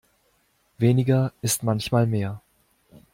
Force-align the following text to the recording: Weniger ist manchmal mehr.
Weniger 0.79 1.31
ist 1.43 1.61
manchmal 1.61 2.07
mehr. 2.07 2.41